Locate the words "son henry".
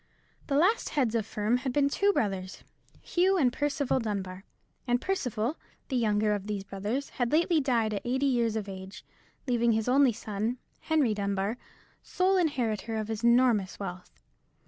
10.11-11.13